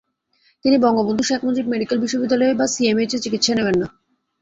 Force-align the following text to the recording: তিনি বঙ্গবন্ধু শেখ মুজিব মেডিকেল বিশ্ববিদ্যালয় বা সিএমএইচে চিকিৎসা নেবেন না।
তিনি 0.65 0.77
বঙ্গবন্ধু 0.77 1.23
শেখ 1.23 1.41
মুজিব 1.47 1.65
মেডিকেল 1.67 1.97
বিশ্ববিদ্যালয় 2.01 2.53
বা 2.55 2.65
সিএমএইচে 2.73 3.17
চিকিৎসা 3.23 3.53
নেবেন 3.55 3.75
না। 3.81 3.87